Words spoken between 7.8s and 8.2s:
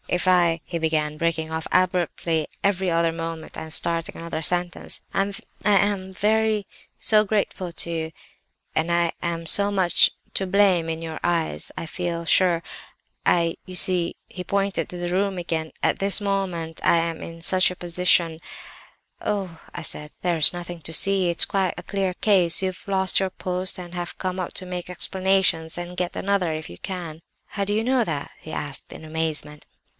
you,